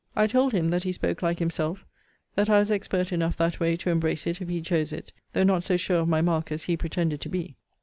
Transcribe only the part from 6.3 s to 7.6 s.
as he pretended to be.